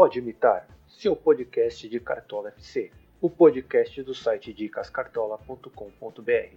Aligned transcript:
Pode 0.00 0.18
imitar 0.18 0.66
seu 0.88 1.14
podcast 1.14 1.86
de 1.86 2.00
Cartola 2.00 2.48
FC, 2.48 2.90
o 3.20 3.28
podcast 3.28 4.02
do 4.02 4.14
site 4.14 4.50
dicascartola.com.br. 4.50 6.56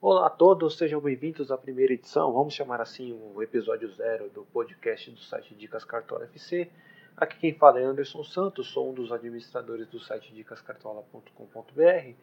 Olá 0.00 0.28
a 0.28 0.30
todos, 0.30 0.78
sejam 0.78 1.00
bem-vindos 1.00 1.50
à 1.50 1.58
primeira 1.58 1.94
edição, 1.94 2.32
vamos 2.32 2.54
chamar 2.54 2.80
assim 2.80 3.12
o 3.12 3.42
episódio 3.42 3.92
zero 3.96 4.30
do 4.30 4.44
podcast 4.44 5.10
do 5.10 5.18
site 5.18 5.56
Dicas 5.56 5.84
Cartola 5.84 6.26
FC. 6.26 6.70
Aqui 7.16 7.36
quem 7.40 7.52
fala 7.52 7.80
é 7.80 7.82
Anderson 7.82 8.22
Santos, 8.22 8.68
sou 8.68 8.90
um 8.90 8.94
dos 8.94 9.10
administradores 9.10 9.88
do 9.88 9.98
site 9.98 10.32
dicascartola.com.br 10.32 12.14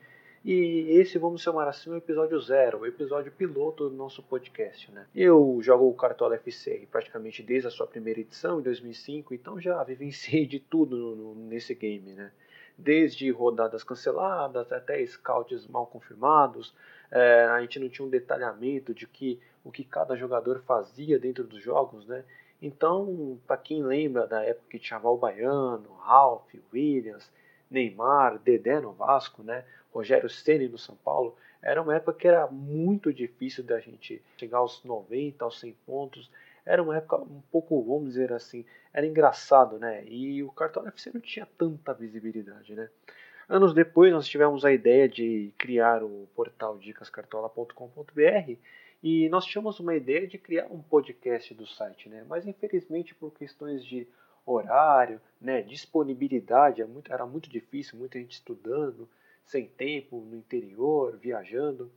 e 0.49 0.91
esse 0.91 1.17
vamos 1.17 1.41
chamar 1.41 1.67
assim 1.67 1.89
o 1.89 1.97
episódio 1.97 2.39
zero, 2.39 2.79
o 2.79 2.85
episódio 2.85 3.29
piloto 3.33 3.89
do 3.89 3.95
nosso 3.97 4.23
podcast. 4.23 4.89
Né? 4.89 5.05
Eu 5.13 5.59
jogo 5.61 5.89
o 5.89 5.93
Cartola 5.93 6.35
FC 6.35 6.87
praticamente 6.89 7.43
desde 7.43 7.67
a 7.67 7.69
sua 7.69 7.85
primeira 7.85 8.21
edição, 8.21 8.61
em 8.61 8.63
2005, 8.63 9.33
então 9.33 9.59
já 9.59 9.83
vivenciei 9.83 10.45
de 10.47 10.57
tudo 10.57 10.95
no, 10.95 11.35
nesse 11.35 11.75
game. 11.75 12.13
Né? 12.13 12.31
Desde 12.77 13.29
rodadas 13.29 13.83
canceladas 13.83 14.71
até 14.71 15.05
scouts 15.05 15.67
mal 15.67 15.85
confirmados, 15.85 16.73
é, 17.11 17.43
a 17.43 17.59
gente 17.59 17.77
não 17.77 17.89
tinha 17.89 18.07
um 18.07 18.09
detalhamento 18.09 18.93
de 18.93 19.05
que, 19.05 19.41
o 19.65 19.69
que 19.69 19.83
cada 19.83 20.15
jogador 20.15 20.61
fazia 20.65 21.19
dentro 21.19 21.43
dos 21.43 21.61
jogos. 21.61 22.07
Né? 22.07 22.23
Então, 22.61 23.37
para 23.45 23.57
quem 23.57 23.83
lembra 23.83 24.25
da 24.25 24.41
época 24.45 24.67
que 24.69 24.79
tinha 24.79 24.97
Val 24.97 25.17
Baiano, 25.17 25.91
Ralph, 25.99 26.55
Williams, 26.73 27.29
Neymar, 27.69 28.39
Dedé 28.39 28.79
no 28.79 28.93
Vasco, 28.93 29.43
né? 29.43 29.63
Rogério 29.93 30.29
Ceni 30.29 30.67
no 30.67 30.77
São 30.77 30.95
Paulo, 30.95 31.35
era 31.61 31.81
uma 31.81 31.95
época 31.95 32.13
que 32.13 32.27
era 32.27 32.47
muito 32.47 33.11
difícil 33.11 33.63
da 33.63 33.79
gente 33.79 34.21
chegar 34.37 34.59
aos 34.59 34.83
90, 34.83 35.43
aos 35.43 35.59
100 35.59 35.75
pontos. 35.85 36.29
Era 36.65 36.83
uma 36.83 36.97
época 36.97 37.17
um 37.17 37.41
pouco, 37.51 37.81
vamos 37.83 38.09
dizer 38.09 38.31
assim, 38.31 38.65
era 38.93 39.05
engraçado, 39.05 39.79
né? 39.79 40.03
E 40.05 40.43
o 40.43 40.51
Cartola 40.51 40.89
FC 40.89 41.11
não 41.13 41.21
tinha 41.21 41.47
tanta 41.57 41.93
visibilidade, 41.93 42.73
né? 42.73 42.89
Anos 43.49 43.73
depois, 43.73 44.11
nós 44.11 44.27
tivemos 44.27 44.65
a 44.65 44.71
ideia 44.73 45.07
de 45.07 45.53
criar 45.57 46.03
o 46.03 46.27
portal 46.35 46.77
dicascartola.com.br 46.77 48.57
e 49.01 49.29
nós 49.29 49.45
tínhamos 49.45 49.79
uma 49.79 49.95
ideia 49.95 50.27
de 50.27 50.37
criar 50.37 50.67
um 50.67 50.81
podcast 50.81 51.53
do 51.53 51.65
site, 51.65 52.09
né? 52.09 52.25
Mas 52.27 52.45
infelizmente 52.45 53.15
por 53.15 53.31
questões 53.31 53.85
de 53.85 54.07
horário, 54.51 55.19
né, 55.39 55.61
disponibilidade, 55.61 56.81
é 56.81 56.87
era 57.09 57.25
muito 57.25 57.49
difícil, 57.49 57.97
muita 57.97 58.19
gente 58.19 58.33
estudando, 58.33 59.07
sem 59.45 59.67
tempo, 59.67 60.19
no 60.19 60.35
interior, 60.35 61.17
viajando. 61.17 61.91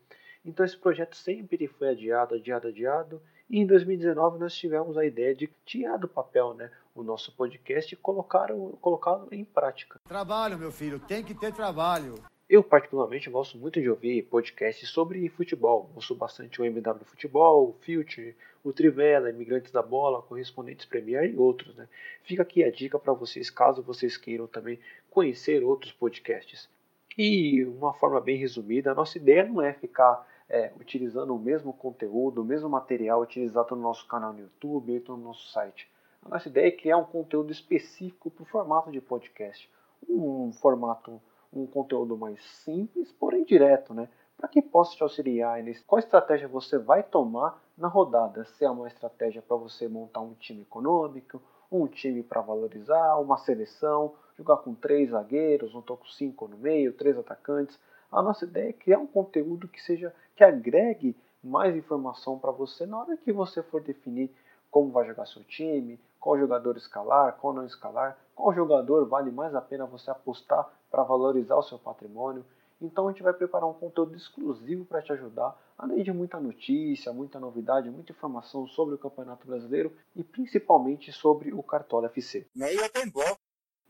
Então 0.44 0.64
esse 0.64 0.76
projeto 0.76 1.16
sempre 1.16 1.66
foi 1.66 1.90
adiado, 1.90 2.34
adiado, 2.34 2.68
adiado. 2.68 3.22
E 3.48 3.58
em 3.58 3.66
2019 3.66 4.38
nós 4.38 4.54
tivemos 4.54 4.96
a 4.96 5.04
ideia 5.04 5.34
de 5.34 5.48
tirar 5.64 5.96
do 5.96 6.08
papel 6.08 6.54
né, 6.54 6.70
o 6.94 7.02
nosso 7.02 7.34
podcast 7.36 7.92
e 7.92 7.96
colocá-lo 7.96 8.78
colocá 8.80 9.20
em 9.30 9.44
prática. 9.44 10.00
Trabalho, 10.06 10.58
meu 10.58 10.70
filho, 10.70 11.00
tem 11.00 11.22
que 11.24 11.34
ter 11.34 11.52
trabalho. 11.52 12.14
Eu, 12.50 12.64
particularmente, 12.64 13.30
gosto 13.30 13.56
muito 13.56 13.80
de 13.80 13.88
ouvir 13.88 14.22
podcasts 14.24 14.88
sobre 14.88 15.28
futebol. 15.28 15.88
Ouço 15.94 16.16
bastante 16.16 16.60
o 16.60 16.64
MW 16.64 17.04
Futebol, 17.04 17.68
o 17.68 17.72
Future, 17.74 18.34
o 18.64 18.72
Trivela, 18.72 19.30
Imigrantes 19.30 19.70
da 19.70 19.80
Bola, 19.80 20.20
Correspondentes 20.20 20.84
Premier 20.84 21.32
e 21.32 21.36
outros. 21.36 21.76
Né? 21.76 21.88
Fica 22.24 22.42
aqui 22.42 22.64
a 22.64 22.70
dica 22.72 22.98
para 22.98 23.12
vocês, 23.12 23.48
caso 23.50 23.84
vocês 23.84 24.16
queiram 24.16 24.48
também 24.48 24.80
conhecer 25.08 25.62
outros 25.62 25.92
podcasts. 25.92 26.68
E, 27.16 27.64
uma 27.66 27.94
forma 27.94 28.20
bem 28.20 28.36
resumida, 28.36 28.90
a 28.90 28.96
nossa 28.96 29.16
ideia 29.16 29.44
não 29.44 29.62
é 29.62 29.72
ficar 29.72 30.26
é, 30.48 30.72
utilizando 30.80 31.32
o 31.32 31.38
mesmo 31.38 31.72
conteúdo, 31.72 32.42
o 32.42 32.44
mesmo 32.44 32.68
material 32.68 33.20
utilizado 33.22 33.76
no 33.76 33.82
nosso 33.82 34.08
canal 34.08 34.32
no 34.32 34.40
YouTube 34.40 35.04
ou 35.06 35.16
no 35.16 35.22
nosso 35.22 35.52
site. 35.52 35.88
A 36.20 36.30
nossa 36.30 36.48
ideia 36.48 36.66
é 36.66 36.72
criar 36.72 36.96
um 36.96 37.04
conteúdo 37.04 37.52
específico 37.52 38.28
para 38.28 38.42
o 38.42 38.46
formato 38.46 38.90
de 38.90 39.00
podcast. 39.00 39.70
Um 40.08 40.50
formato 40.52 41.22
um 41.52 41.66
conteúdo 41.66 42.16
mais 42.16 42.42
simples, 42.64 43.10
porém 43.12 43.44
direto, 43.44 43.92
né? 43.92 44.08
Para 44.36 44.48
que 44.48 44.62
possa 44.62 44.96
te 44.96 45.02
auxiliar 45.02 45.62
nesse. 45.62 45.84
Qual 45.84 45.98
estratégia 45.98 46.48
você 46.48 46.78
vai 46.78 47.02
tomar 47.02 47.62
na 47.76 47.88
rodada? 47.88 48.44
Se 48.44 48.64
é 48.64 48.70
uma 48.70 48.88
estratégia 48.88 49.42
para 49.42 49.56
você 49.56 49.88
montar 49.88 50.20
um 50.20 50.34
time 50.34 50.62
econômico, 50.62 51.42
um 51.70 51.86
time 51.86 52.22
para 52.22 52.40
valorizar, 52.40 53.16
uma 53.16 53.36
seleção, 53.38 54.14
jogar 54.38 54.58
com 54.58 54.74
três 54.74 55.10
zagueiros, 55.10 55.74
um 55.74 55.82
com 55.82 56.04
cinco 56.06 56.48
no 56.48 56.56
meio, 56.56 56.92
três 56.92 57.18
atacantes. 57.18 57.78
A 58.10 58.22
nossa 58.22 58.44
ideia 58.44 58.70
é 58.70 58.72
criar 58.72 58.98
um 58.98 59.06
conteúdo 59.06 59.68
que 59.68 59.82
seja 59.82 60.14
que 60.34 60.42
agregue 60.42 61.16
mais 61.42 61.76
informação 61.76 62.38
para 62.38 62.50
você 62.50 62.86
na 62.86 62.98
hora 62.98 63.16
que 63.16 63.32
você 63.32 63.62
for 63.62 63.80
definir 63.82 64.30
como 64.70 64.90
vai 64.90 65.06
jogar 65.06 65.26
seu 65.26 65.42
time, 65.44 65.98
qual 66.18 66.38
jogador 66.38 66.76
escalar, 66.76 67.36
qual 67.40 67.52
não 67.52 67.64
escalar, 67.64 68.16
qual 68.34 68.54
jogador 68.54 69.06
vale 69.06 69.30
mais 69.30 69.54
a 69.54 69.60
pena 69.60 69.84
você 69.86 70.10
apostar 70.10 70.68
para 70.90 71.02
valorizar 71.02 71.56
o 71.56 71.62
seu 71.62 71.78
patrimônio. 71.78 72.44
Então 72.80 73.06
a 73.06 73.12
gente 73.12 73.22
vai 73.22 73.32
preparar 73.32 73.68
um 73.68 73.74
conteúdo 73.74 74.16
exclusivo 74.16 74.84
para 74.86 75.02
te 75.02 75.12
ajudar, 75.12 75.54
além 75.76 76.02
de 76.02 76.12
muita 76.12 76.40
notícia, 76.40 77.12
muita 77.12 77.38
novidade, 77.38 77.90
muita 77.90 78.12
informação 78.12 78.66
sobre 78.66 78.94
o 78.94 78.98
Campeonato 78.98 79.46
Brasileiro 79.46 79.92
e 80.16 80.24
principalmente 80.24 81.12
sobre 81.12 81.52
o 81.52 81.62
Cartola 81.62 82.06
FC. 82.06 82.46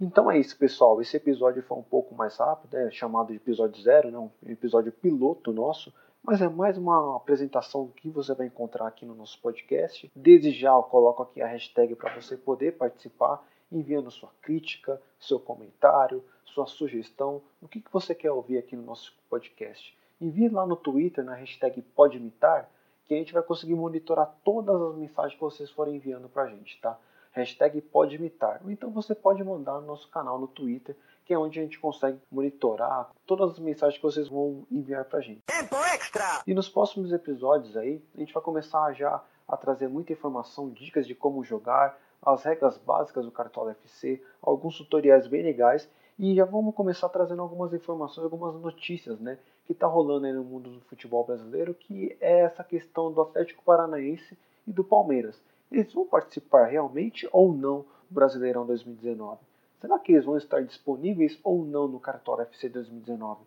Então 0.01 0.31
é 0.31 0.39
isso, 0.39 0.57
pessoal. 0.59 1.01
Esse 1.01 1.17
episódio 1.17 1.63
foi 1.63 1.79
um 1.79 1.83
pouco 1.83 2.15
mais 2.15 2.37
rápido, 2.37 2.75
é 2.75 2.91
chamado 2.91 3.29
de 3.29 3.37
episódio 3.37 3.83
zero, 3.83 4.11
né? 4.11 4.19
um 4.19 4.31
episódio 4.47 4.91
piloto 4.91 5.53
nosso, 5.53 5.93
mas 6.23 6.41
é 6.43 6.49
mais 6.49 6.77
uma 6.77 7.17
apresentação 7.17 7.89
que 7.97 8.09
você 8.09 8.35
vai 8.35 8.47
encontrar 8.47 8.87
aqui 8.87 9.07
no 9.07 9.15
nosso 9.15 9.41
podcast. 9.41 10.11
Desde 10.15 10.51
já 10.53 10.71
eu 10.71 10.83
coloco 10.83 11.23
aqui 11.23 11.41
a 11.41 11.47
hashtag 11.47 11.95
para 11.95 12.15
você 12.15 12.37
poder 12.37 12.77
participar, 12.77 13.43
enviando 13.73 14.11
sua 14.11 14.31
crítica, 14.43 15.01
seu 15.19 15.41
comentário, 15.41 16.23
sua 16.45 16.67
sugestão, 16.67 17.41
o 17.61 17.69
que, 17.69 17.81
que 17.81 17.93
você 17.93 18.15
quer 18.15 18.31
ouvir 18.31 18.59
aqui 18.59 18.77
no 18.77 18.83
nosso 18.83 19.15
podcast. 19.29 19.97
Envie 20.21 20.49
lá 20.49 20.67
no 20.67 20.77
Twitter, 20.77 21.25
na 21.25 21.35
hashtag 21.35 21.81
PodMitar, 21.81 22.69
que 23.07 23.15
a 23.15 23.17
gente 23.17 23.33
vai 23.33 23.43
conseguir 23.43 23.75
monitorar 23.75 24.35
todas 24.45 24.81
as 24.81 24.95
mensagens 24.97 25.35
que 25.35 25.41
vocês 25.41 25.71
forem 25.71 25.97
enviando 25.97 26.29
para 26.29 26.45
a 26.45 26.49
gente, 26.49 26.81
tá? 26.81 26.99
Hashtag 27.33 27.81
PodMitar. 27.81 28.61
Ou 28.65 28.71
então 28.71 28.91
você 28.91 29.15
pode 29.15 29.43
mandar 29.45 29.81
no 29.81 29.87
nosso 29.87 30.09
canal 30.09 30.39
no 30.39 30.49
Twitter, 30.49 30.97
que 31.25 31.33
é 31.33 31.39
onde 31.39 31.61
a 31.61 31.63
gente 31.63 31.79
consegue 31.79 32.19
monitorar 32.31 33.11
todas 33.27 33.53
as 33.53 33.59
mensagens 33.59 33.97
que 33.97 34.03
vocês 34.03 34.29
vão 34.29 34.67
enviar 34.71 35.05
para 35.05 35.21
a 35.21 35.23
gente. 35.23 35.41
Tempo 35.47 35.77
extra! 35.77 36.43
E 36.47 36.55
nos 36.55 36.69
próximos 36.69 37.13
episódios 37.13 37.77
aí, 37.77 38.03
a 38.17 38.19
gente 38.19 38.35
vai 38.35 38.43
começar 38.43 38.93
já 38.93 39.23
a 39.47 39.57
trazer 39.57 39.89
muita 39.89 40.13
informação, 40.13 40.71
dicas 40.71 41.07
de 41.07 41.15
como 41.15 41.45
jogar, 41.45 41.99
as 42.23 42.45
regras 42.45 42.77
básicas 42.79 43.25
do 43.25 43.31
Cartola 43.31 43.73
FC, 43.73 44.23
alguns 44.43 44.77
tutoriais 44.77 45.27
bem 45.27 45.43
legais 45.43 45.89
e 46.19 46.35
já 46.35 46.45
vamos 46.45 46.75
começar 46.75 47.09
trazendo 47.09 47.41
algumas 47.41 47.73
informações, 47.73 48.25
algumas 48.25 48.55
notícias, 48.61 49.19
né, 49.19 49.39
que 49.67 49.73
está 49.73 49.87
rolando 49.87 50.27
aí 50.27 50.33
no 50.33 50.45
mundo 50.45 50.69
do 50.69 50.81
futebol 50.83 51.25
brasileiro, 51.25 51.73
que 51.73 52.17
é 52.21 52.41
essa 52.41 52.63
questão 52.63 53.11
do 53.11 53.23
Atlético 53.23 53.65
Paranaense 53.65 54.37
e 54.67 54.73
do 54.73 54.85
Palmeiras. 54.85 55.41
Eles 55.71 55.93
vão 55.93 56.07
participar 56.07 56.67
realmente 56.67 57.29
ou 57.33 57.53
não 57.53 57.83
do 58.09 58.15
Brasileirão 58.15 58.67
2019? 58.67 59.39
Será 59.81 59.99
que 59.99 60.13
eles 60.13 60.25
vão 60.25 60.37
estar 60.37 60.63
disponíveis 60.63 61.39
ou 61.43 61.65
não 61.65 61.87
no 61.87 62.01
Cartola 62.01 62.43
FC 62.43 62.69
2019? 62.69 63.41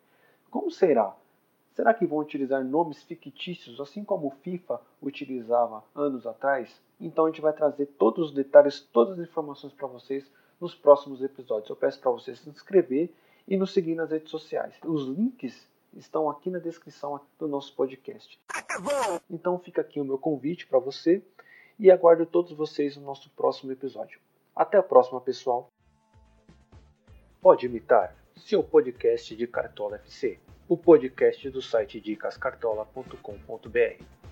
Como 0.50 0.72
será? 0.72 1.16
Será 1.76 1.94
que 1.94 2.06
vão 2.06 2.20
utilizar 2.20 2.64
nomes 2.64 3.04
fictícios, 3.04 3.80
assim 3.82 4.04
como 4.04 4.28
o 4.28 4.32
FIFA 4.42 4.80
utilizava 5.02 5.84
anos 5.96 6.26
atrás? 6.26 6.80
Então 7.00 7.26
a 7.26 7.30
gente 7.30 7.42
vai 7.42 7.52
trazer 7.52 7.88
todos 7.98 8.30
os 8.30 8.34
detalhes, 8.34 8.80
todas 8.80 9.20
as 9.20 9.28
informações 9.28 9.74
para 9.74 9.88
vocês 9.88 10.26
nos 10.62 10.74
próximos 10.74 11.22
episódios. 11.22 11.70
Eu 11.70 11.76
peço 11.76 12.00
para 12.00 12.12
você 12.12 12.36
se 12.36 12.50
inscrever 12.50 13.12
e 13.48 13.58
nos 13.58 13.74
seguir 13.74 13.96
nas 13.96 14.12
redes 14.12 14.30
sociais. 14.30 14.76
Os 14.86 15.08
links 15.08 15.68
estão 15.94 16.30
aqui 16.30 16.50
na 16.50 16.60
descrição 16.60 17.20
do 17.38 17.48
nosso 17.48 17.76
podcast. 17.76 18.40
Então 19.30 19.60
fica 19.60 19.82
aqui 19.82 20.00
o 20.00 20.06
meu 20.06 20.18
convite 20.18 20.66
para 20.68 20.80
você 20.80 21.22
e 21.84 21.92
aguardo 21.92 22.26
todos 22.26 22.54
vocês 22.54 22.96
no 22.96 23.04
nosso 23.04 23.30
próximo 23.32 23.74
episódio. 23.74 24.18
Até 24.56 24.78
a 24.78 24.84
próxima, 24.84 25.20
pessoal. 25.20 25.68
Pode 27.42 27.66
imitar 27.66 28.16
seu 28.38 28.64
podcast 28.64 29.36
de 29.36 29.46
Cartola 29.46 29.98
FC, 29.98 30.40
o 30.70 30.78
podcast 30.78 31.50
do 31.50 31.62
site 31.62 32.00
dicascartola.com.br. 32.00 34.23